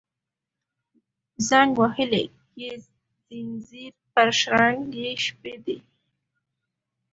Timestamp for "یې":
2.61-2.71, 5.03-5.11